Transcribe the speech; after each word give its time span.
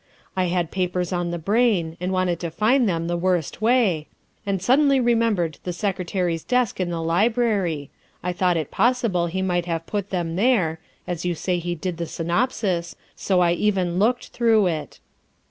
I 0.35 0.45
had 0.45 0.71
papers 0.71 1.13
on 1.13 1.29
the 1.29 1.37
brain 1.37 1.95
and 2.01 2.11
wanted 2.11 2.39
to 2.39 2.49
find 2.49 2.89
them 2.89 3.05
the 3.05 3.15
worst 3.15 3.61
way, 3.61 4.07
and 4.47 4.59
suddenly 4.59 4.99
remembered 4.99 5.59
the 5.63 5.71
Secretary's 5.73 6.43
desk 6.43 6.79
in 6.79 6.87
344 6.87 6.87
THE 6.89 7.07
WIFE 7.07 7.29
OF 7.29 7.35
the 7.35 7.43
library. 7.47 7.89
I 8.23 8.33
thought 8.33 8.57
it 8.57 8.71
possible 8.71 9.27
he 9.27 9.43
might 9.43 9.67
have 9.67 9.85
put 9.85 10.09
them 10.09 10.37
there 10.37 10.79
(as 11.05 11.23
you 11.23 11.35
say 11.35 11.59
he 11.59 11.75
did 11.75 11.97
the 11.97 12.07
synopsis), 12.07 12.95
so 13.15 13.41
I 13.41 13.51
even 13.51 13.99
looked 13.99 14.29
through 14.29 14.65
it." 14.65 14.99